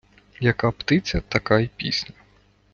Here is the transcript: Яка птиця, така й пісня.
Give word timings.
Яка 0.39 0.71
птиця, 0.71 1.21
така 1.21 1.59
й 1.59 1.67
пісня. 1.75 2.13